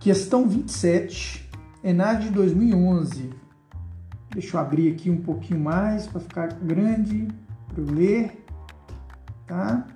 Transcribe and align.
Questão 0.00 0.48
27, 0.48 1.46
ENAD 1.84 2.28
de 2.28 2.30
2011. 2.30 3.34
Deixa 4.30 4.56
eu 4.56 4.60
abrir 4.62 4.90
aqui 4.90 5.10
um 5.10 5.20
pouquinho 5.20 5.60
mais 5.60 6.06
para 6.06 6.22
ficar 6.22 6.54
grande 6.54 7.28
para 7.68 7.82
eu 7.82 7.92
ler, 7.92 8.46
tá? 9.46 9.86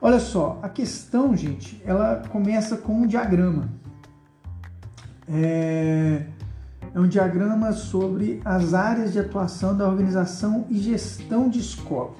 Olha 0.00 0.18
só, 0.18 0.58
a 0.62 0.68
questão, 0.70 1.36
gente, 1.36 1.82
ela 1.84 2.22
começa 2.30 2.78
com 2.78 3.02
um 3.02 3.06
diagrama. 3.06 3.68
É, 5.28 6.24
é 6.94 6.98
um 6.98 7.06
diagrama 7.06 7.70
sobre 7.72 8.40
as 8.46 8.72
áreas 8.72 9.12
de 9.12 9.18
atuação 9.18 9.76
da 9.76 9.86
organização 9.86 10.64
e 10.70 10.78
gestão 10.78 11.50
de 11.50 11.58
escola. 11.58 12.14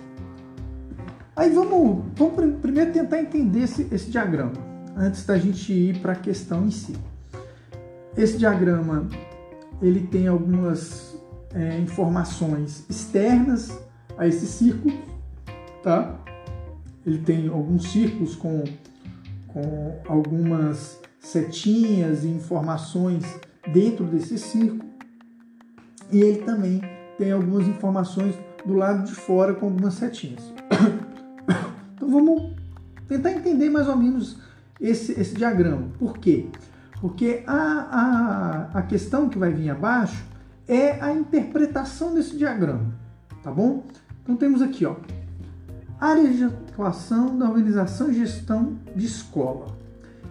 Aí 1.34 1.48
vamos, 1.48 2.04
vamos 2.14 2.60
primeiro 2.60 2.92
tentar 2.92 3.18
entender 3.22 3.62
esse, 3.62 3.88
esse 3.90 4.10
diagrama, 4.10 4.69
antes 4.96 5.24
da 5.24 5.38
gente 5.38 5.72
ir 5.72 5.98
para 6.00 6.12
a 6.12 6.16
questão 6.16 6.66
em 6.66 6.70
si. 6.70 6.94
Esse 8.16 8.36
diagrama 8.36 9.08
ele 9.80 10.06
tem 10.06 10.26
algumas 10.26 11.16
é, 11.54 11.78
informações 11.78 12.84
externas 12.88 13.72
a 14.16 14.26
esse 14.26 14.46
círculo, 14.46 14.94
tá? 15.82 16.18
Ele 17.06 17.18
tem 17.18 17.48
alguns 17.48 17.90
círculos 17.90 18.36
com, 18.36 18.62
com 19.48 19.98
algumas 20.06 21.00
setinhas 21.18 22.24
e 22.24 22.28
informações 22.28 23.24
dentro 23.72 24.04
desse 24.04 24.38
círculo. 24.38 24.90
E 26.12 26.20
ele 26.20 26.42
também 26.42 26.82
tem 27.16 27.32
algumas 27.32 27.66
informações 27.66 28.34
do 28.64 28.74
lado 28.74 29.04
de 29.04 29.12
fora 29.12 29.54
com 29.54 29.66
algumas 29.66 29.94
setinhas. 29.94 30.42
Então 31.94 32.10
vamos 32.10 32.54
tentar 33.06 33.30
entender 33.32 33.68
mais 33.68 33.86
ou 33.86 33.94
menos 33.94 34.38
esse, 34.80 35.12
esse 35.20 35.34
diagrama. 35.34 35.88
Por 35.98 36.18
quê? 36.18 36.46
Porque 37.00 37.42
a, 37.46 38.68
a, 38.72 38.78
a 38.78 38.82
questão 38.82 39.28
que 39.28 39.38
vai 39.38 39.52
vir 39.52 39.70
abaixo 39.70 40.24
é 40.66 41.02
a 41.02 41.12
interpretação 41.12 42.14
desse 42.14 42.36
diagrama, 42.36 42.94
tá 43.42 43.50
bom? 43.50 43.84
Então 44.22 44.36
temos 44.36 44.62
aqui, 44.62 44.86
ó, 44.86 44.96
áreas 46.00 46.36
de 46.36 46.44
atuação 46.44 47.36
da 47.36 47.46
organização 47.46 48.10
e 48.10 48.14
gestão 48.14 48.78
de 48.94 49.06
escola, 49.06 49.66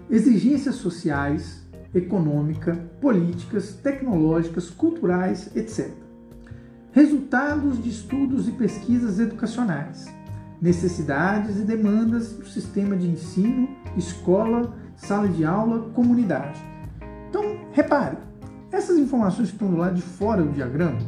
exigências 0.10 0.76
sociais, 0.76 1.62
econômica, 1.94 2.76
políticas, 3.02 3.74
tecnológicas, 3.74 4.70
culturais, 4.70 5.56
etc. 5.56 5.92
Resultados 6.92 7.82
de 7.82 7.90
estudos 7.90 8.48
e 8.48 8.52
pesquisas 8.52 9.20
educacionais, 9.20 10.06
necessidades 10.62 11.58
e 11.58 11.64
demandas 11.64 12.34
do 12.34 12.48
sistema 12.48 12.96
de 12.96 13.08
ensino, 13.08 13.70
escola, 13.98 14.74
sala 14.96 15.28
de 15.28 15.46
aula, 15.46 15.90
comunidade. 15.94 16.60
Então, 17.30 17.58
repare, 17.72 18.18
essas 18.72 18.98
informações 18.98 19.50
que 19.50 19.56
estão 19.56 19.70
do 19.70 19.78
lado 19.78 19.96
de 19.96 20.02
fora 20.02 20.44
do 20.44 20.52
diagrama 20.52 21.00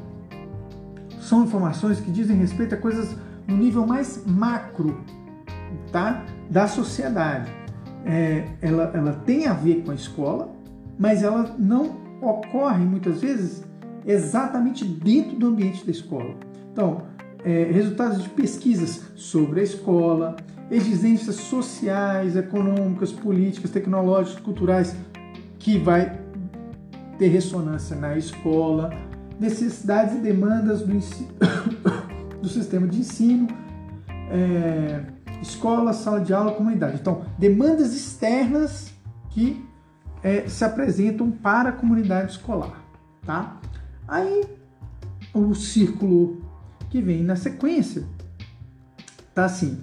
são 1.20 1.44
informações 1.44 2.00
que 2.00 2.12
dizem 2.12 2.36
respeito 2.36 2.76
a 2.76 2.78
coisas 2.78 3.16
no 3.48 3.56
nível 3.56 3.86
mais 3.86 4.24
macro 4.26 5.00
tá? 5.92 6.26
da 6.50 6.68
sociedade. 6.68 7.52
É, 8.06 8.48
ela, 8.62 8.92
ela 8.94 9.14
tem 9.14 9.48
a 9.48 9.54
ver 9.54 9.84
com 9.84 9.92
a 9.92 9.96
escola, 9.96 10.52
mas 10.98 11.24
ela 11.24 11.56
não 11.58 11.98
ocorre 12.22 12.84
muitas 12.84 13.22
vezes 13.22 13.64
exatamente 14.06 14.84
dentro 14.84 15.38
do 15.38 15.48
ambiente 15.48 15.86
da 15.86 15.92
escola. 15.92 16.36
Então, 16.72 17.04
é, 17.44 17.70
resultados 17.72 18.24
de 18.24 18.30
pesquisas 18.30 19.02
sobre 19.16 19.62
a 19.62 19.64
escola, 19.64 20.36
exigências 20.70 21.36
sociais, 21.36 22.36
econômicas, 22.36 23.12
políticas, 23.12 23.72
tecnológicas, 23.72 24.42
culturais, 24.42 24.96
que 25.60 25.78
vai 25.78 26.20
ter 27.18 27.28
ressonância 27.28 27.96
na 27.96 28.18
escola, 28.18 28.90
necessidades 29.40 30.16
e 30.16 30.20
demandas 30.20 30.82
do, 30.82 30.96
ensino, 30.96 31.30
do 32.42 32.48
sistema 32.48 32.88
de 32.88 33.00
ensino, 33.00 33.48
é, 34.30 35.04
escola, 35.42 35.94
sala 35.94 36.22
de 36.22 36.34
aula, 36.34 36.54
comunidade. 36.54 37.00
Então, 37.02 37.24
demandas 37.38 37.96
externas 37.96 38.94
que 39.32 39.64
é, 40.24 40.48
se 40.48 40.64
apresentam 40.64 41.32
para 41.32 41.70
a 41.70 41.72
comunidade 41.72 42.32
escolar, 42.32 42.84
tá? 43.26 43.58
Aí, 44.08 44.44
o 45.34 45.54
círculo 45.54 46.51
que 46.92 47.02
vem 47.02 47.24
na 47.24 47.36
sequência 47.36 48.04
tá 49.34 49.46
assim: 49.46 49.80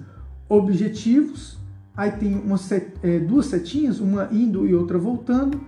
objetivos, 0.47 1.57
aí 1.97 2.11
tem 2.11 2.35
uma 2.35 2.57
set, 2.57 2.93
é, 3.03 3.19
duas 3.19 3.47
setinhas, 3.47 3.99
uma 3.99 4.29
indo 4.31 4.65
e 4.65 4.73
outra 4.73 4.97
voltando, 4.97 5.59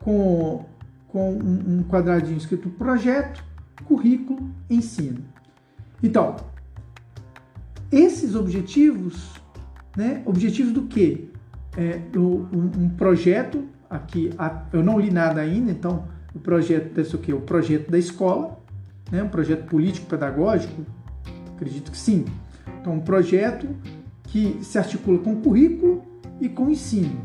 com, 0.00 0.66
com 1.06 1.32
um, 1.32 1.78
um 1.78 1.84
quadradinho 1.84 2.36
escrito 2.36 2.68
projeto, 2.70 3.42
currículo, 3.84 4.50
ensino. 4.68 5.24
Então, 6.02 6.36
esses 7.90 8.34
objetivos, 8.34 9.40
né, 9.96 10.22
objetivos 10.26 10.72
do 10.72 10.82
quê? 10.82 11.28
É, 11.76 12.00
um, 12.16 12.84
um, 12.84 12.90
projeto, 12.90 13.64
aqui 13.88 14.30
eu 14.72 14.82
não 14.82 14.98
li 14.98 15.10
nada 15.10 15.40
ainda, 15.40 15.70
então 15.70 16.08
o 16.34 16.40
projeto 16.40 16.92
deve 16.92 17.08
ser 17.08 17.16
o 17.16 17.18
quê? 17.20 17.32
O 17.32 17.40
projeto 17.40 17.90
da 17.90 17.98
escola, 17.98 18.57
né, 19.10 19.22
um 19.22 19.28
projeto 19.28 19.66
político-pedagógico, 19.66 20.84
acredito 21.54 21.90
que 21.90 21.98
sim. 21.98 22.24
Então, 22.80 22.94
um 22.94 23.00
projeto 23.00 23.68
que 24.24 24.58
se 24.62 24.78
articula 24.78 25.18
com 25.18 25.36
currículo 25.36 26.02
e 26.40 26.48
com 26.48 26.70
ensino, 26.70 27.20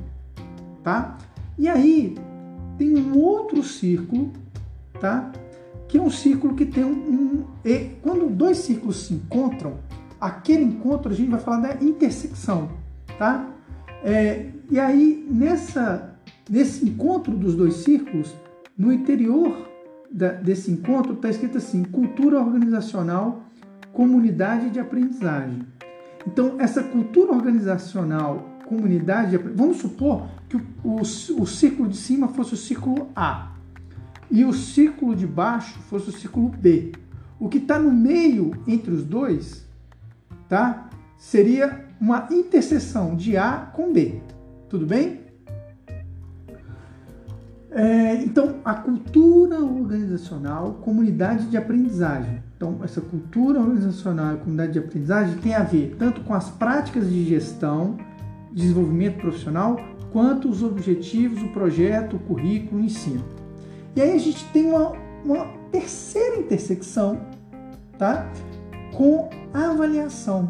tá? 0.83 1.17
E 1.57 1.67
aí 1.67 2.15
tem 2.77 2.95
um 2.97 3.17
outro 3.17 3.61
círculo, 3.63 4.31
tá? 4.99 5.31
Que 5.87 5.97
é 5.97 6.01
um 6.01 6.09
círculo 6.09 6.55
que 6.55 6.65
tem 6.65 6.83
um, 6.83 7.45
e 7.63 7.91
quando 8.01 8.29
dois 8.29 8.57
círculos 8.57 9.05
se 9.05 9.13
encontram, 9.13 9.75
aquele 10.19 10.63
encontro 10.63 11.11
a 11.11 11.15
gente 11.15 11.29
vai 11.29 11.39
falar 11.39 11.57
da 11.57 11.83
intersecção, 11.83 12.69
tá? 13.19 13.49
É, 14.03 14.47
e 14.69 14.79
aí 14.79 15.25
nessa 15.29 16.13
nesse 16.49 16.85
encontro 16.85 17.37
dos 17.37 17.55
dois 17.55 17.75
círculos, 17.75 18.33
no 18.77 18.91
interior 18.91 19.72
desse 20.13 20.71
encontro 20.71 21.13
está 21.13 21.29
escrito 21.29 21.57
assim: 21.57 21.83
cultura 21.83 22.39
organizacional 22.39 23.43
comunidade 23.93 24.71
de 24.71 24.79
aprendizagem. 24.79 25.61
Então, 26.27 26.55
essa 26.59 26.83
cultura 26.83 27.31
organizacional, 27.31 28.49
comunidade, 28.65 29.31
de, 29.31 29.37
vamos 29.37 29.77
supor 29.77 30.27
que 30.49 30.57
o, 30.57 30.61
o, 30.83 31.01
o 31.01 31.45
círculo 31.45 31.87
de 31.87 31.97
cima 31.97 32.27
fosse 32.29 32.55
o 32.55 32.57
círculo 32.57 33.09
A 33.15 33.51
e 34.31 34.43
o 34.43 34.51
círculo 34.51 35.15
de 35.15 35.27
baixo 35.27 35.77
fosse 35.89 36.09
o 36.09 36.11
círculo 36.11 36.49
B. 36.49 36.91
O 37.39 37.47
que 37.47 37.59
está 37.59 37.77
no 37.77 37.91
meio 37.91 38.51
entre 38.67 38.91
os 38.91 39.03
dois, 39.03 39.65
tá? 40.49 40.89
Seria 41.17 41.85
uma 41.99 42.27
interseção 42.31 43.15
de 43.15 43.37
A 43.37 43.69
com 43.73 43.93
B. 43.93 44.21
Tudo 44.69 44.85
bem? 44.85 45.21
É, 47.69 48.15
então, 48.23 48.59
a 48.63 48.75
cultura 48.75 49.42
organizacional, 49.81 50.73
comunidade 50.81 51.47
de 51.47 51.57
aprendizagem. 51.57 52.43
Então, 52.55 52.79
essa 52.83 53.01
cultura 53.01 53.59
organizacional 53.59 54.35
e 54.35 54.37
comunidade 54.37 54.73
de 54.73 54.79
aprendizagem 54.79 55.37
tem 55.37 55.53
a 55.53 55.63
ver 55.63 55.95
tanto 55.97 56.21
com 56.21 56.33
as 56.33 56.49
práticas 56.49 57.09
de 57.09 57.23
gestão, 57.25 57.97
desenvolvimento 58.51 59.17
profissional, 59.17 59.77
quanto 60.11 60.47
os 60.47 60.61
objetivos, 60.61 61.41
o 61.41 61.49
projeto, 61.49 62.15
o 62.15 62.19
currículo, 62.19 62.81
o 62.81 62.85
ensino. 62.85 63.23
E 63.95 64.01
aí 64.01 64.11
a 64.11 64.19
gente 64.19 64.45
tem 64.51 64.65
uma, 64.65 64.93
uma 65.25 65.45
terceira 65.71 66.37
intersecção, 66.37 67.19
tá? 67.97 68.31
Com 68.93 69.29
a 69.53 69.71
avaliação. 69.71 70.47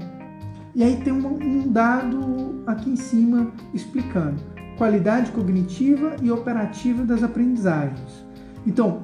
E 0.75 0.83
aí 0.83 0.97
tem 0.97 1.13
um, 1.13 1.67
dado 1.71 2.63
aqui 2.65 2.89
em 2.89 2.95
cima 2.95 3.51
explicando 3.73 4.41
qualidade 4.77 5.31
cognitiva 5.31 6.15
e 6.21 6.31
operativa 6.31 7.05
das 7.05 7.23
aprendizagens. 7.23 8.25
Então, 8.65 9.03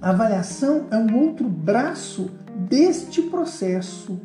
a 0.00 0.10
avaliação 0.10 0.86
é 0.90 0.96
um 0.96 1.16
outro 1.16 1.48
braço 1.48 2.30
deste 2.68 3.22
processo 3.22 4.20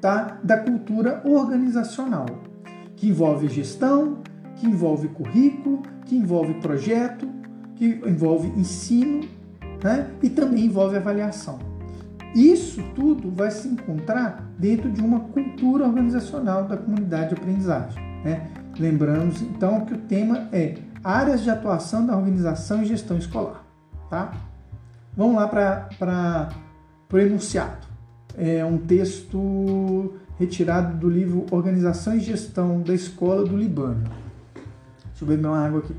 tá? 0.00 0.38
da 0.42 0.58
cultura 0.58 1.22
organizacional, 1.24 2.26
que 2.96 3.08
envolve 3.08 3.48
gestão, 3.48 4.18
que 4.56 4.66
envolve 4.66 5.08
currículo, 5.08 5.82
que 6.06 6.16
envolve 6.16 6.54
projeto, 6.54 7.28
que 7.76 8.00
envolve 8.06 8.48
ensino 8.58 9.20
né? 9.84 10.10
e 10.22 10.30
também 10.30 10.64
envolve 10.64 10.96
avaliação. 10.96 11.58
Isso 12.34 12.82
tudo 12.94 13.30
vai 13.30 13.50
se 13.50 13.68
encontrar 13.68 14.48
dentro 14.58 14.90
de 14.90 15.02
uma 15.02 15.20
cultura 15.20 15.84
organizacional 15.84 16.64
da 16.64 16.76
comunidade 16.76 17.34
de 17.34 17.40
aprendizagem. 17.40 18.00
Né? 18.24 18.48
Lembramos 18.78 19.42
então 19.42 19.84
que 19.84 19.94
o 19.94 19.98
tema 19.98 20.48
é 20.52 20.76
áreas 21.02 21.42
de 21.42 21.50
atuação 21.50 22.06
da 22.06 22.16
organização 22.16 22.82
e 22.82 22.86
gestão 22.86 23.18
escolar. 23.18 23.64
Tá? 24.08 24.32
Vamos 25.16 25.36
lá 25.36 25.48
para 25.48 26.48
o 27.12 27.18
enunciado. 27.18 27.86
É 28.36 28.64
um 28.64 28.78
texto 28.78 30.14
retirado 30.38 30.96
do 30.96 31.10
livro 31.10 31.46
Organização 31.50 32.14
e 32.14 32.20
Gestão 32.20 32.80
da 32.80 32.94
Escola 32.94 33.44
do 33.44 33.56
Libano. 33.56 34.04
Deixa 35.06 35.24
eu 35.24 35.28
beber 35.28 35.46
uma 35.46 35.66
água 35.66 35.80
aqui. 35.80 35.94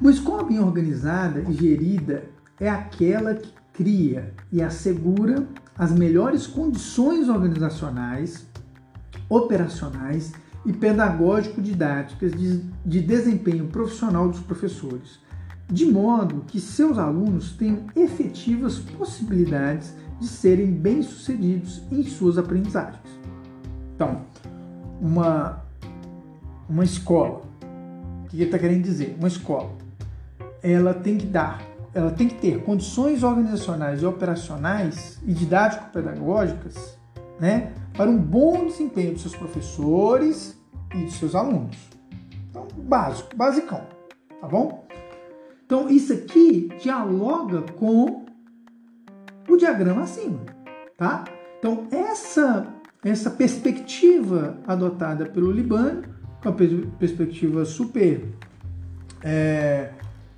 Uma 0.00 0.10
escola 0.10 0.44
bem 0.44 0.58
organizada 0.58 1.40
e 1.40 1.52
gerida 1.52 2.24
é 2.58 2.70
aquela 2.70 3.34
que 3.34 3.52
cria 3.74 4.32
e 4.50 4.62
assegura 4.62 5.46
as 5.76 5.92
melhores 5.92 6.46
condições 6.46 7.28
organizacionais, 7.28 8.46
operacionais 9.28 10.32
e 10.64 10.72
pedagógico-didáticas 10.72 12.32
de, 12.32 12.58
de 12.84 13.00
desempenho 13.00 13.66
profissional 13.68 14.28
dos 14.28 14.40
professores, 14.40 15.18
de 15.68 15.86
modo 15.86 16.44
que 16.46 16.60
seus 16.60 16.98
alunos 16.98 17.52
tenham 17.52 17.86
efetivas 17.96 18.78
possibilidades 18.78 19.94
de 20.18 20.26
serem 20.26 20.70
bem-sucedidos 20.70 21.82
em 21.90 22.02
suas 22.02 22.36
aprendizagens. 22.36 23.00
Então, 23.94 24.22
uma, 25.00 25.62
uma 26.68 26.84
escola, 26.84 27.42
o 28.24 28.28
que 28.28 28.36
ele 28.36 28.44
está 28.44 28.58
querendo 28.58 28.82
dizer? 28.82 29.16
Uma 29.18 29.28
escola, 29.28 29.70
ela 30.62 30.92
tem 30.92 31.16
que 31.16 31.26
dar, 31.26 31.62
ela 31.94 32.10
tem 32.10 32.28
que 32.28 32.34
ter 32.34 32.62
condições 32.62 33.22
organizacionais 33.22 34.02
e 34.02 34.06
operacionais 34.06 35.18
e 35.26 35.32
didático-pedagógicas, 35.32 36.98
né, 37.38 37.72
para 37.92 38.10
um 38.10 38.18
bom 38.18 38.66
desempenho 38.66 39.12
dos 39.12 39.22
seus 39.22 39.36
professores 39.36 40.58
e 40.94 41.04
de 41.04 41.12
seus 41.12 41.34
alunos. 41.34 41.76
Então, 42.48 42.66
básico, 42.76 43.36
basicão, 43.36 43.86
tá 44.40 44.48
bom? 44.48 44.86
Então, 45.64 45.88
isso 45.88 46.12
aqui 46.12 46.68
dialoga 46.80 47.62
com 47.78 48.26
o 49.48 49.56
diagrama 49.56 50.02
acima, 50.02 50.40
tá? 50.96 51.24
Então, 51.58 51.86
essa, 51.90 52.66
essa 53.04 53.30
perspectiva 53.30 54.58
adotada 54.66 55.26
pelo 55.26 55.52
Libano, 55.52 56.02
com 56.42 56.48
a 56.48 56.52
perspectiva 56.98 57.64
super 57.64 58.32
é, 59.22 59.92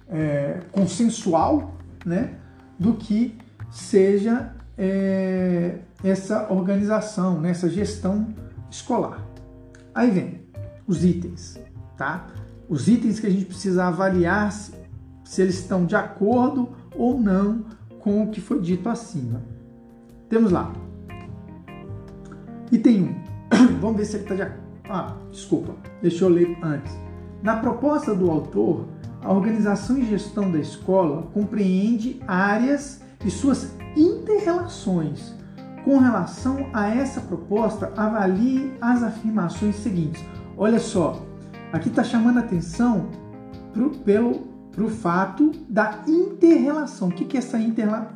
é, 0.09 0.61
consensual, 0.73 1.77
né, 2.05 2.35
do 2.79 2.95
que 2.95 3.39
seja 3.71 4.55
é, 4.77 5.79
essa 6.03 6.53
organização, 6.53 7.41
né, 7.41 7.55
gestão 7.55 8.27
escolar. 8.71 9.25
Aí 9.95 10.11
vem 10.11 10.41
os 10.87 11.05
itens, 11.05 11.59
tá? 11.97 12.27
Os 12.69 12.89
itens 12.89 13.21
que 13.21 13.27
a 13.27 13.31
gente 13.31 13.45
precisa 13.45 13.85
avaliar 13.85 14.51
se, 14.51 14.73
se 15.25 15.43
eles 15.43 15.59
estão 15.59 15.85
de 15.85 15.95
acordo 15.95 16.71
ou 16.97 17.19
não 17.19 17.65
com 18.01 18.23
o 18.23 18.31
que 18.31 18.41
foi 18.41 18.61
dito 18.61 18.89
acima. 18.89 19.43
Temos 20.29 20.51
lá. 20.51 20.73
Item 22.71 23.17
1. 23.53 23.79
Vamos 23.81 23.97
ver 23.99 24.05
se 24.07 24.17
ele 24.17 24.23
está 24.25 24.35
de 24.35 24.43
acordo. 24.43 24.63
Ah, 24.89 25.17
desculpa, 25.31 25.75
deixa 26.01 26.25
eu 26.25 26.29
ler 26.29 26.59
antes. 26.63 26.93
Na 27.43 27.57
proposta 27.57 28.15
do 28.15 28.31
autor, 28.31 28.89
a 29.23 29.33
organização 29.33 29.99
e 29.99 30.05
gestão 30.05 30.51
da 30.51 30.59
escola 30.59 31.23
compreende 31.33 32.21
áreas 32.27 33.01
e 33.25 33.31
suas 33.31 33.75
interrelações. 33.97 35.35
Com 35.85 35.99
relação 35.99 36.69
a 36.73 36.89
essa 36.89 37.21
proposta, 37.21 37.93
avalie 37.97 38.73
as 38.81 39.03
afirmações 39.03 39.77
seguintes. 39.77 40.25
Olha 40.57 40.79
só, 40.79 41.21
aqui 41.73 41.89
está 41.89 42.05
chamando 42.05 42.39
a 42.39 42.41
atenção 42.41 43.09
pro, 43.73 43.91
pelo 43.91 44.53
pro 44.73 44.89
fato 44.89 45.53
da 45.69 46.03
interrelação. 46.09 47.09
O 47.09 47.13
que, 47.13 47.25
que 47.25 47.37
é 47.37 47.41
essa 47.41 47.59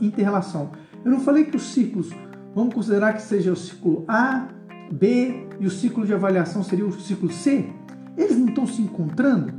interrelação? 0.00 0.70
Eu 1.04 1.10
não 1.10 1.20
falei 1.20 1.44
que 1.44 1.56
os 1.56 1.72
ciclos, 1.72 2.10
vamos 2.54 2.74
considerar 2.74 3.12
que 3.12 3.22
seja 3.22 3.52
o 3.52 3.56
ciclo 3.56 4.04
A, 4.08 4.48
B 4.90 5.46
e 5.60 5.66
o 5.66 5.70
ciclo 5.70 6.06
de 6.06 6.14
avaliação 6.14 6.62
seria 6.64 6.86
o 6.86 6.92
ciclo 6.92 7.30
C? 7.30 7.66
Eles 8.16 8.36
não 8.38 8.46
estão 8.46 8.66
se 8.66 8.80
encontrando? 8.80 9.52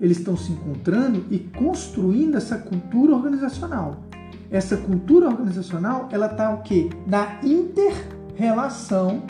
Eles 0.00 0.18
estão 0.18 0.36
se 0.36 0.52
encontrando 0.52 1.24
e 1.30 1.38
construindo 1.38 2.36
essa 2.36 2.58
cultura 2.58 3.14
organizacional. 3.14 4.02
Essa 4.50 4.76
cultura 4.76 5.28
organizacional, 5.28 6.08
ela 6.12 6.26
está 6.26 6.50
o 6.50 6.62
quê? 6.62 6.90
Na 7.06 7.40
interrelação 7.42 9.22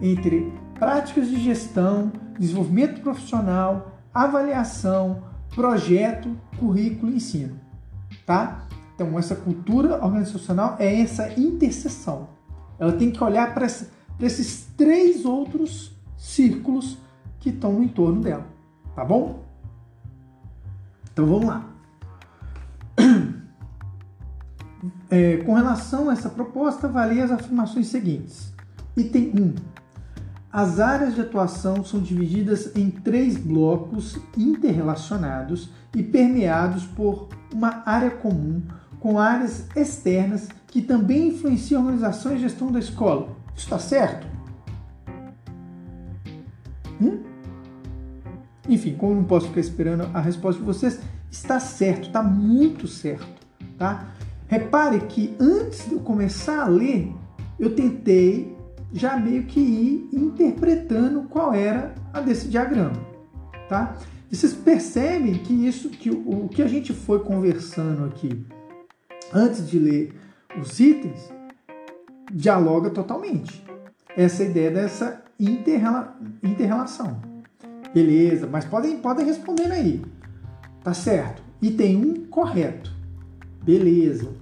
entre 0.00 0.52
práticas 0.74 1.28
de 1.28 1.40
gestão, 1.40 2.10
desenvolvimento 2.38 3.00
profissional, 3.00 3.92
avaliação, 4.12 5.22
projeto, 5.54 6.36
currículo 6.58 7.12
e 7.12 7.16
ensino, 7.16 7.58
tá? 8.26 8.66
Então, 8.94 9.18
essa 9.18 9.34
cultura 9.34 10.04
organizacional 10.04 10.76
é 10.78 11.00
essa 11.00 11.32
interseção. 11.38 12.28
Ela 12.78 12.92
tem 12.92 13.10
que 13.10 13.22
olhar 13.22 13.54
para 13.54 13.66
esses 13.66 14.66
três 14.76 15.24
outros 15.24 15.96
círculos 16.16 16.98
que 17.38 17.50
estão 17.50 17.72
no 17.74 17.82
entorno 17.82 18.20
dela, 18.20 18.46
tá 18.94 19.04
bom? 19.04 19.42
Então, 21.12 21.26
vamos 21.26 21.46
lá. 21.46 21.64
É, 25.10 25.38
com 25.38 25.54
relação 25.54 26.10
a 26.10 26.12
essa 26.12 26.28
proposta, 26.28 26.86
avalie 26.86 27.20
as 27.20 27.30
afirmações 27.30 27.86
seguintes. 27.86 28.52
Item 28.96 29.32
1. 29.34 29.54
As 30.52 30.80
áreas 30.80 31.14
de 31.14 31.20
atuação 31.22 31.82
são 31.82 32.00
divididas 32.00 32.76
em 32.76 32.90
três 32.90 33.36
blocos 33.36 34.18
interrelacionados 34.36 35.70
e 35.96 36.02
permeados 36.02 36.84
por 36.84 37.28
uma 37.52 37.82
área 37.86 38.10
comum, 38.10 38.62
com 39.00 39.18
áreas 39.18 39.66
externas 39.74 40.48
que 40.66 40.82
também 40.82 41.28
influenciam 41.28 41.80
a 41.80 41.84
organização 41.84 42.34
e 42.34 42.38
gestão 42.38 42.70
da 42.70 42.78
escola. 42.78 43.36
Está 43.56 43.78
certo? 43.78 44.26
Hum? 47.00 47.22
Enfim, 48.68 48.94
como 48.94 49.14
não 49.14 49.24
posso 49.24 49.48
ficar 49.48 49.60
esperando 49.60 50.08
a 50.14 50.20
resposta 50.20 50.60
de 50.60 50.66
vocês, 50.66 51.00
está 51.30 51.58
certo, 51.58 52.08
está 52.08 52.22
muito 52.22 52.86
certo, 52.86 53.46
tá? 53.76 54.06
Repare 54.52 55.00
que 55.06 55.34
antes 55.40 55.88
de 55.88 55.94
eu 55.94 56.00
começar 56.00 56.64
a 56.64 56.68
ler, 56.68 57.10
eu 57.58 57.74
tentei 57.74 58.54
já 58.92 59.16
meio 59.16 59.44
que 59.44 59.58
ir 59.58 60.10
interpretando 60.12 61.22
qual 61.22 61.54
era 61.54 61.94
a 62.12 62.20
desse 62.20 62.48
diagrama, 62.48 63.02
tá? 63.66 63.96
E 64.30 64.36
vocês 64.36 64.52
percebem 64.52 65.38
que 65.38 65.54
isso, 65.54 65.88
que 65.88 66.10
o, 66.10 66.44
o 66.44 66.48
que 66.50 66.60
a 66.60 66.68
gente 66.68 66.92
foi 66.92 67.20
conversando 67.20 68.04
aqui 68.04 68.44
antes 69.32 69.66
de 69.66 69.78
ler 69.78 70.20
os 70.60 70.78
itens, 70.78 71.32
dialoga 72.30 72.90
totalmente. 72.90 73.64
Essa 74.14 74.44
ideia 74.44 74.70
dessa 74.70 75.24
interrela, 75.40 76.14
interrelação. 76.42 77.22
Beleza, 77.94 78.46
mas 78.46 78.66
podem, 78.66 78.98
podem 78.98 79.24
responder 79.24 79.72
aí. 79.72 80.04
Tá 80.84 80.92
certo. 80.92 81.42
Item 81.62 81.96
1, 81.96 82.00
um, 82.00 82.26
correto. 82.26 82.92
Beleza. 83.64 84.41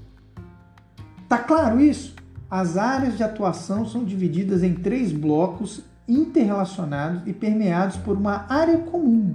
Tá 1.31 1.39
claro 1.39 1.81
isso? 1.81 2.17
As 2.51 2.77
áreas 2.77 3.17
de 3.17 3.23
atuação 3.23 3.87
são 3.87 4.03
divididas 4.03 4.65
em 4.65 4.75
três 4.75 5.13
blocos 5.13 5.81
interrelacionados 6.09 7.23
e 7.25 7.33
permeados 7.33 7.97
por 7.99 8.17
uma 8.17 8.47
área 8.49 8.79
comum, 8.79 9.33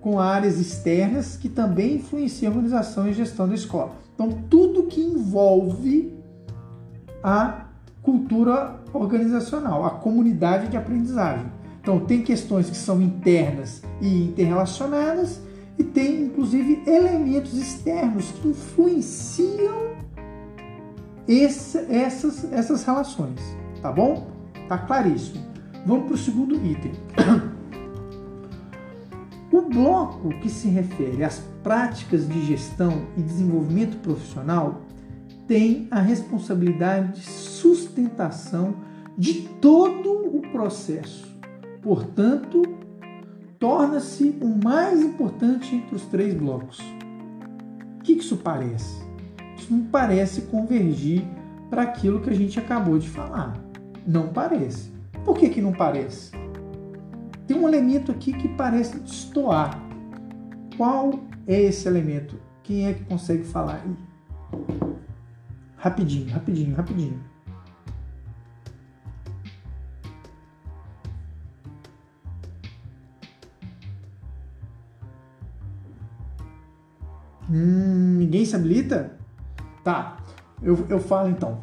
com 0.00 0.18
áreas 0.18 0.58
externas 0.58 1.36
que 1.36 1.48
também 1.48 1.94
influenciam 1.94 2.52
a 2.52 2.56
organização 2.56 3.08
e 3.08 3.12
gestão 3.12 3.46
da 3.46 3.54
escola. 3.54 3.92
Então, 4.12 4.42
tudo 4.50 4.88
que 4.88 5.00
envolve 5.00 6.12
a 7.22 7.66
cultura 8.02 8.80
organizacional, 8.92 9.86
a 9.86 9.90
comunidade 9.90 10.66
de 10.66 10.76
aprendizagem. 10.76 11.46
Então, 11.80 12.00
tem 12.00 12.24
questões 12.24 12.68
que 12.68 12.76
são 12.76 13.00
internas 13.00 13.84
e 14.00 14.24
interrelacionadas, 14.24 15.40
e 15.78 15.84
tem 15.84 16.24
inclusive 16.24 16.82
elementos 16.88 17.54
externos 17.54 18.32
que 18.32 18.48
influenciam 18.48 19.90
esse, 21.26 21.78
essas, 21.92 22.50
essas 22.52 22.84
relações, 22.84 23.40
tá 23.80 23.90
bom? 23.92 24.30
Tá 24.68 24.78
claríssimo. 24.78 25.44
Vamos 25.86 26.06
para 26.06 26.14
o 26.14 26.18
segundo 26.18 26.54
item. 26.54 26.92
O 29.52 29.62
bloco 29.62 30.28
que 30.40 30.48
se 30.48 30.68
refere 30.68 31.24
às 31.24 31.42
práticas 31.60 32.28
de 32.28 32.40
gestão 32.46 33.06
e 33.16 33.20
desenvolvimento 33.20 33.96
profissional 33.98 34.82
tem 35.48 35.88
a 35.90 35.98
responsabilidade 35.98 37.20
de 37.20 37.28
sustentação 37.28 38.76
de 39.18 39.48
todo 39.60 40.36
o 40.36 40.40
processo. 40.52 41.26
Portanto, 41.82 42.62
torna-se 43.58 44.38
o 44.40 44.46
mais 44.62 45.02
importante 45.02 45.74
entre 45.74 45.96
os 45.96 46.02
três 46.06 46.32
blocos. 46.32 46.78
O 47.98 48.02
que 48.04 48.12
isso 48.12 48.36
parece? 48.36 48.99
não 49.70 49.84
parece 49.84 50.42
convergir 50.42 51.22
para 51.70 51.82
aquilo 51.82 52.20
que 52.20 52.28
a 52.28 52.34
gente 52.34 52.58
acabou 52.58 52.98
de 52.98 53.08
falar. 53.08 53.56
Não 54.04 54.32
parece. 54.32 54.90
Por 55.24 55.38
que, 55.38 55.48
que 55.48 55.62
não 55.62 55.72
parece? 55.72 56.32
Tem 57.46 57.56
um 57.56 57.68
elemento 57.68 58.10
aqui 58.10 58.32
que 58.32 58.48
parece 58.48 58.98
destoar. 58.98 59.80
Qual 60.76 61.20
é 61.46 61.60
esse 61.62 61.86
elemento? 61.86 62.36
Quem 62.64 62.88
é 62.88 62.94
que 62.94 63.04
consegue 63.04 63.44
falar? 63.44 63.84
Rapidinho, 65.76 66.30
rapidinho, 66.32 66.74
rapidinho. 66.74 67.20
Hum, 77.48 78.16
ninguém 78.18 78.44
se 78.44 78.54
habilita? 78.54 79.19
Tá, 79.82 80.18
eu, 80.62 80.86
eu 80.88 81.00
falo 81.00 81.28
então. 81.28 81.62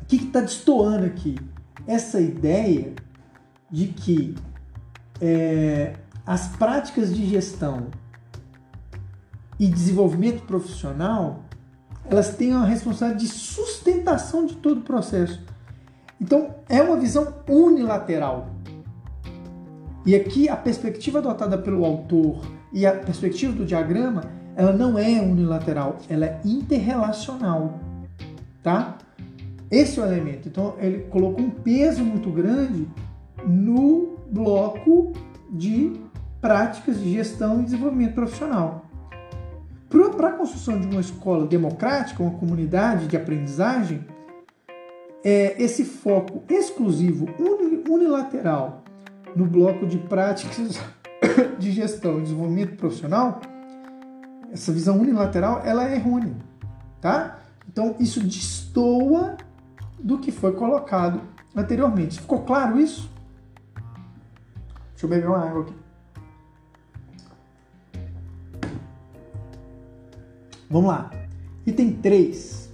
O 0.00 0.04
que 0.06 0.16
está 0.16 0.40
destoando 0.40 1.06
aqui? 1.06 1.36
Essa 1.86 2.20
ideia 2.20 2.94
de 3.70 3.88
que 3.88 4.34
é, 5.20 5.94
as 6.26 6.48
práticas 6.48 7.14
de 7.14 7.26
gestão 7.26 7.86
e 9.58 9.68
desenvolvimento 9.68 10.42
profissional 10.42 11.44
elas 12.04 12.34
têm 12.34 12.52
a 12.52 12.64
responsabilidade 12.64 13.26
de 13.26 13.32
sustentação 13.32 14.44
de 14.44 14.56
todo 14.56 14.78
o 14.78 14.82
processo. 14.82 15.40
Então, 16.20 16.56
é 16.68 16.82
uma 16.82 16.96
visão 16.96 17.34
unilateral. 17.48 18.50
E 20.04 20.14
aqui 20.14 20.48
a 20.48 20.56
perspectiva 20.56 21.20
adotada 21.20 21.56
pelo 21.56 21.84
autor 21.84 22.40
e 22.72 22.84
a 22.84 22.92
perspectiva 22.92 23.52
do 23.52 23.64
diagrama, 23.64 24.22
ela 24.56 24.72
não 24.72 24.98
é 24.98 25.20
unilateral, 25.20 25.96
ela 26.08 26.26
é 26.26 26.40
interrelacional, 26.44 27.80
tá? 28.62 28.98
Esse 29.70 29.98
é 29.98 30.02
o 30.02 30.06
elemento. 30.06 30.48
Então, 30.48 30.74
ele 30.78 31.04
colocou 31.04 31.44
um 31.44 31.50
peso 31.50 32.04
muito 32.04 32.30
grande 32.30 32.86
no 33.46 34.18
bloco 34.30 35.12
de 35.50 35.92
práticas 36.40 37.00
de 37.00 37.12
gestão 37.12 37.60
e 37.60 37.64
desenvolvimento 37.64 38.14
profissional. 38.14 38.84
Para 39.88 40.28
a 40.28 40.32
construção 40.32 40.78
de 40.78 40.86
uma 40.86 41.00
escola 41.00 41.46
democrática, 41.46 42.22
uma 42.22 42.38
comunidade 42.38 43.06
de 43.06 43.16
aprendizagem, 43.16 44.04
é, 45.24 45.60
esse 45.62 45.84
foco 45.84 46.42
exclusivo, 46.48 47.26
unilateral, 47.88 48.82
no 49.34 49.46
bloco 49.46 49.86
de 49.86 49.98
práticas 49.98 50.80
de 51.58 51.70
gestão 51.70 52.18
e 52.18 52.22
desenvolvimento 52.22 52.76
profissional, 52.76 53.40
essa 54.52 54.70
visão 54.70 55.00
unilateral, 55.00 55.62
ela 55.64 55.88
é 55.88 55.94
errônea, 55.94 56.36
tá? 57.00 57.38
Então, 57.66 57.96
isso 57.98 58.20
destoa 58.20 59.38
do 59.98 60.18
que 60.18 60.30
foi 60.30 60.52
colocado 60.52 61.22
anteriormente. 61.56 62.20
Ficou 62.20 62.42
claro 62.42 62.78
isso? 62.78 63.10
Deixa 64.90 65.06
eu 65.06 65.08
beber 65.08 65.28
uma 65.28 65.38
água 65.38 65.62
aqui. 65.62 65.74
Vamos 70.68 70.90
lá. 70.90 71.10
Item 71.66 71.94
3. 71.94 72.70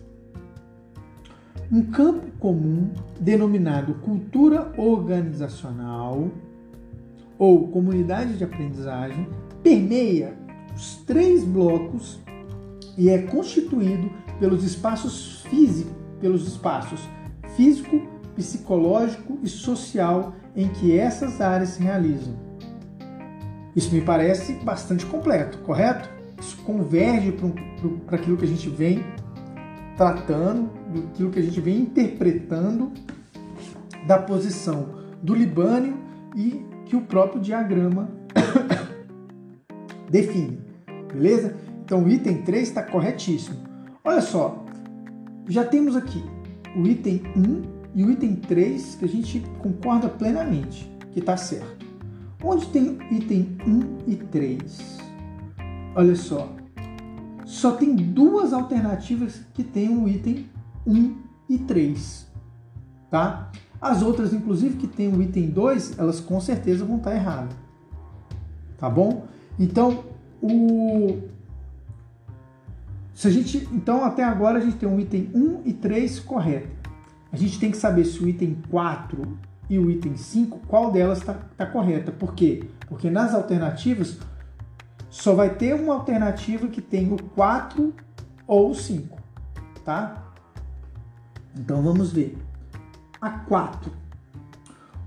Um 1.71 1.83
campo 1.93 2.27
comum 2.39 2.93
denominado 3.21 3.95
cultura 3.95 4.73
organizacional 4.77 6.29
ou 7.39 7.69
comunidade 7.69 8.37
de 8.37 8.43
aprendizagem 8.43 9.29
permeia 9.63 10.48
os 10.79 10.99
três 10.99 11.43
blocos 11.43 12.21
e 12.97 13.11
é 13.11 13.19
constituído 13.19 14.09
pelos 14.39 14.63
espaços 14.63 15.43
físicos, 15.51 15.93
pelos 16.21 16.47
espaços 16.47 17.01
físico, 17.57 18.01
psicológico 18.37 19.41
e 19.43 19.49
social 19.49 20.37
em 20.55 20.69
que 20.69 20.97
essas 20.97 21.41
áreas 21.41 21.71
se 21.71 21.83
realizam. 21.83 22.33
Isso 23.75 23.93
me 23.93 24.01
parece 24.01 24.53
bastante 24.65 25.05
completo, 25.05 25.59
correto? 25.59 26.09
isso 26.41 26.57
converge 26.59 27.33
para 28.07 28.17
aquilo 28.17 28.37
que 28.37 28.45
a 28.45 28.49
gente 28.49 28.69
vem 28.69 29.05
tratando, 29.97 30.71
aquilo 31.13 31.31
que 31.31 31.41
a 31.41 31.43
gente 31.43 31.61
vem 31.61 31.81
interpretando 31.81 32.93
da 34.07 34.17
posição 34.17 34.95
do 35.21 35.35
Libânio 35.35 35.99
e 36.37 36.65
que 36.87 36.95
o 36.95 37.01
próprio 37.01 37.41
diagrama 37.41 38.09
define. 40.09 40.68
Beleza? 41.12 41.57
Então 41.85 42.05
o 42.05 42.09
item 42.09 42.43
3 42.43 42.69
está 42.69 42.83
corretíssimo. 42.83 43.57
Olha 44.05 44.21
só, 44.21 44.65
já 45.49 45.65
temos 45.65 45.97
aqui 45.97 46.23
o 46.77 46.87
item 46.87 47.23
1 47.37 47.62
e 47.95 48.05
o 48.05 48.11
item 48.11 48.37
3 48.37 48.97
que 48.97 49.05
a 49.05 49.09
gente 49.09 49.41
concorda 49.59 50.09
plenamente 50.09 50.91
que 51.12 51.21
está 51.21 51.37
certo. 51.37 51.87
Onde 52.43 52.67
tem 52.67 52.99
item 53.11 53.57
1 53.67 53.99
e 54.07 54.17
3? 54.17 54.99
Olha 55.95 56.15
só, 56.15 56.55
só 57.45 57.73
tem 57.73 57.97
duas 57.97 58.53
alternativas 58.53 59.41
que 59.55 59.65
tem 59.65 59.88
o 59.88 60.09
item 60.09 60.47
1 60.87 61.17
e 61.49 61.59
3, 61.59 62.31
tá? 63.11 63.50
As 63.81 64.03
outras, 64.03 64.33
inclusive, 64.33 64.77
que 64.77 64.87
tem 64.87 65.12
o 65.12 65.23
item 65.23 65.50
2, 65.50 65.99
elas 65.99 66.21
com 66.21 66.41
certeza 66.41 66.85
vão 66.85 66.99
estar 66.99 67.15
erradas, 67.15 67.57
tá 68.77 68.88
bom? 68.88 69.27
Então, 69.59 70.05
o... 70.42 71.23
Se 73.14 73.26
a 73.28 73.30
gente, 73.30 73.68
então, 73.73 74.04
até 74.04 74.23
agora 74.23 74.59
a 74.59 74.61
gente 74.61 74.76
tem 74.76 74.88
o 74.88 75.00
item 75.00 75.30
1 75.35 75.62
e 75.64 75.73
3 75.73 76.21
correto. 76.21 76.90
A 77.33 77.37
gente 77.37 77.59
tem 77.59 77.71
que 77.71 77.76
saber 77.76 78.04
se 78.04 78.23
o 78.23 78.28
item 78.28 78.57
4 78.71 79.38
e 79.68 79.78
o 79.78 79.90
item 79.90 80.16
5, 80.16 80.61
qual 80.66 80.90
delas 80.90 81.18
está 81.18 81.35
tá 81.35 81.66
correta. 81.66 82.11
Por 82.12 82.35
quê? 82.35 82.64
Porque 82.88 83.11
nas 83.11 83.35
alternativas 83.35 84.18
só 85.11 85.35
vai 85.35 85.54
ter 85.54 85.75
uma 85.75 85.95
alternativa 85.95 86.68
que 86.68 86.80
tem 86.80 87.12
o 87.12 87.23
4 87.23 87.92
ou 88.47 88.71
o 88.71 88.75
5, 88.75 89.18
tá? 89.85 90.25
Então 91.57 91.83
vamos 91.83 92.12
ver. 92.12 92.37
A 93.21 93.30
4. 93.30 93.90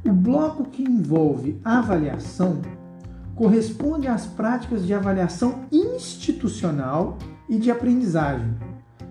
O 0.03 0.11
bloco 0.11 0.65
que 0.65 0.83
envolve 0.83 1.59
avaliação 1.63 2.61
corresponde 3.41 4.07
às 4.07 4.27
práticas 4.27 4.85
de 4.85 4.93
avaliação 4.93 5.65
institucional 5.71 7.17
e 7.49 7.57
de 7.57 7.71
aprendizagem, 7.71 8.53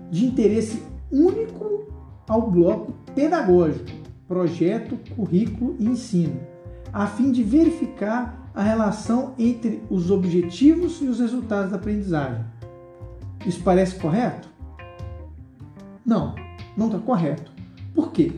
de 0.09 0.25
interesse 0.25 0.81
único 1.11 1.91
ao 2.29 2.49
bloco 2.49 2.93
pedagógico, 3.13 3.91
projeto, 4.29 4.97
currículo 5.17 5.75
e 5.77 5.85
ensino, 5.85 6.39
a 6.93 7.07
fim 7.07 7.29
de 7.29 7.43
verificar 7.43 8.49
a 8.55 8.63
relação 8.63 9.35
entre 9.37 9.83
os 9.89 10.09
objetivos 10.09 11.01
e 11.01 11.07
os 11.07 11.19
resultados 11.19 11.71
da 11.71 11.75
aprendizagem. 11.75 12.45
Isso 13.45 13.61
parece 13.61 13.99
correto? 13.99 14.47
Não, 16.05 16.35
não 16.77 16.85
está 16.85 16.99
correto. 16.99 17.51
Por 17.93 18.13
quê? 18.13 18.31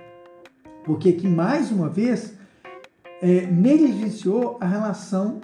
Porque 0.82 1.10
aqui, 1.10 1.28
mais 1.28 1.70
uma 1.70 1.90
vez, 1.90 2.39
é, 3.20 3.46
negligenciou 3.46 4.56
a 4.60 4.66
relação, 4.66 5.40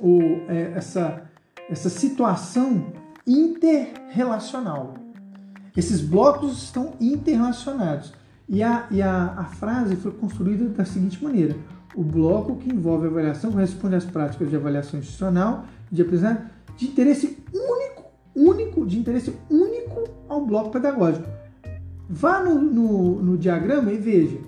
ou 0.00 0.20
é, 0.48 0.72
essa, 0.74 1.22
essa 1.68 1.88
situação 1.88 2.92
interrelacional. 3.26 4.94
Esses 5.76 6.00
blocos 6.00 6.62
estão 6.62 6.94
interrelacionados. 7.00 8.12
E 8.48 8.62
a, 8.62 8.86
e 8.90 9.02
a, 9.02 9.34
a 9.36 9.44
frase 9.44 9.96
foi 9.96 10.12
construída 10.12 10.68
da 10.68 10.84
seguinte 10.84 11.22
maneira: 11.22 11.56
o 11.94 12.02
bloco 12.02 12.56
que 12.56 12.70
envolve 12.70 13.06
avaliação 13.06 13.52
corresponde 13.52 13.96
às 13.96 14.04
práticas 14.04 14.48
de 14.48 14.56
avaliação 14.56 15.00
institucional 15.00 15.64
de 15.90 16.02
aprendizagem 16.02 16.44
de 16.76 16.86
interesse 16.86 17.38
único, 17.52 18.04
único, 18.34 18.86
de 18.86 18.98
interesse 18.98 19.34
único 19.50 20.04
ao 20.28 20.44
bloco 20.44 20.70
pedagógico. 20.70 21.26
Vá 22.08 22.42
no, 22.42 22.60
no, 22.60 23.22
no 23.22 23.38
diagrama 23.38 23.90
e 23.92 23.96
veja, 23.96 24.38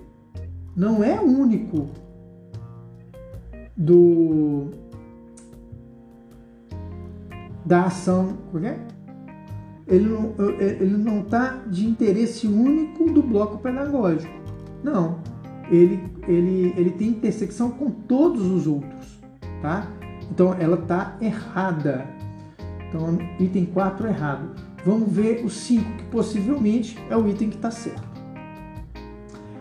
não 0.75 1.03
é 1.03 1.19
único 1.19 1.89
do 3.79 4.67
da 7.65 7.85
ação, 7.85 8.37
como 8.51 8.65
é? 8.65 8.77
Ele 9.87 10.09
não 10.09 10.35
ele 10.59 10.97
não 10.97 11.21
está 11.21 11.63
de 11.65 11.87
interesse 11.87 12.45
único 12.45 13.09
do 13.09 13.23
bloco 13.23 13.57
pedagógico. 13.59 14.33
Não, 14.83 15.19
ele, 15.71 16.03
ele, 16.27 16.73
ele 16.77 16.91
tem 16.91 17.09
intersecção 17.09 17.71
com 17.71 17.89
todos 17.89 18.45
os 18.45 18.67
outros, 18.67 19.19
tá? 19.61 19.87
Então 20.29 20.53
ela 20.53 20.77
está 20.77 21.17
errada. 21.21 22.05
Então 22.87 23.17
item 23.39 23.65
4 23.65 24.07
é 24.07 24.09
errado. 24.09 24.55
Vamos 24.85 25.11
ver 25.11 25.45
o 25.45 25.49
5, 25.49 25.97
que 25.97 26.03
possivelmente 26.05 26.97
é 27.09 27.15
o 27.15 27.27
item 27.27 27.49
que 27.49 27.55
está 27.55 27.71
certo. 27.71 28.08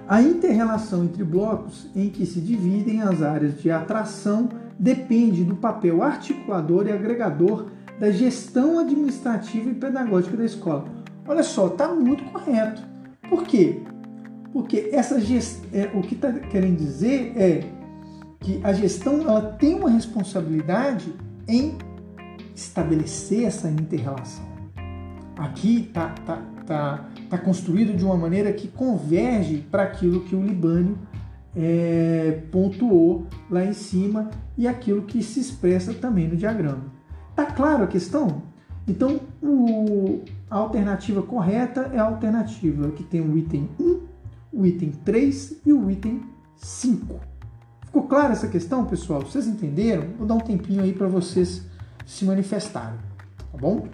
A 0.09 0.23
interrelação 0.23 1.05
entre 1.05 1.23
blocos 1.23 1.91
em 1.95 2.09
que 2.09 2.25
se 2.25 2.41
dividem 2.41 3.03
as 3.03 3.21
áreas 3.21 3.61
de 3.61 3.71
atração 3.71 4.49
depende 4.79 5.45
do 5.45 5.55
papel 5.55 6.03
articulador 6.03 6.87
e 6.87 6.93
agregador 6.93 7.67
da 8.01 8.11
gestão 8.11 8.79
administrativa 8.79 9.69
e 9.69 9.75
pedagógica 9.75 10.35
da 10.35 10.47
escola. 10.47 10.87
Olha 11.27 11.43
só, 11.43 11.67
está 11.67 11.95
muito 11.95 12.25
correto. 12.25 12.81
Por 13.29 13.43
quê? 13.45 13.83
Porque 14.51 14.89
essa 14.93 15.21
gest... 15.21 15.63
é, 15.75 15.91
o 15.95 16.01
que 16.01 16.15
está 16.15 16.33
querendo 16.33 16.79
dizer 16.79 17.35
é 17.37 17.65
que 18.41 18.61
a 18.65 18.73
gestão 18.73 19.21
ela 19.21 19.43
tem 19.43 19.75
uma 19.75 19.91
responsabilidade 19.91 21.13
em 21.47 21.77
estabelecer 22.55 23.45
essa 23.45 23.69
interrelação. 23.69 24.47
Aqui 25.37 25.83
está 25.83 26.09
tá, 26.25 26.43
tá, 26.69 27.09
tá 27.31 27.39
construído 27.39 27.97
de 27.97 28.05
uma 28.05 28.17
maneira 28.17 28.53
que 28.53 28.69
converge 28.69 29.65
para 29.71 29.85
aquilo 29.85 30.21
que 30.21 30.37
o 30.37 30.43
Libânio 30.43 30.99
é, 31.57 32.43
pontuou 32.53 33.27
lá 33.51 33.65
em 33.65 33.73
cima 33.73 34.29
e 34.57 34.69
aquilo 34.69 35.03
que 35.03 35.23
se 35.23 35.41
expressa 35.41 35.95
também 35.95 36.29
no 36.29 36.37
diagrama. 36.37 36.85
Tá 37.35 37.47
claro 37.47 37.85
a 37.85 37.87
questão? 37.87 38.43
Então, 38.87 39.21
o, 39.43 40.23
a 40.51 40.57
alternativa 40.57 41.23
correta 41.23 41.91
é 41.93 41.99
a 41.99 42.05
alternativa 42.05 42.91
que 42.91 43.03
tem 43.03 43.21
o 43.21 43.37
item 43.37 43.69
1, 43.81 44.01
o 44.53 44.67
item 44.67 44.91
3 44.91 45.61
e 45.65 45.73
o 45.73 45.91
item 45.91 46.23
5. 46.57 47.19
Ficou 47.87 48.03
clara 48.03 48.33
essa 48.33 48.49
questão, 48.49 48.85
pessoal? 48.85 49.23
Vocês 49.23 49.47
entenderam? 49.47 50.09
Vou 50.19 50.27
dar 50.27 50.35
um 50.35 50.41
tempinho 50.41 50.83
aí 50.83 50.93
para 50.93 51.09
vocês 51.09 51.63
se 52.07 52.25
manifestarem, 52.25 52.99
tá 53.53 53.59
bom? 53.59 53.89